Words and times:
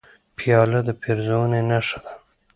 پیاله 0.37 0.79
د 0.87 0.89
پیرزوینې 1.01 1.61
نښه 1.69 1.99
ده. 2.03 2.13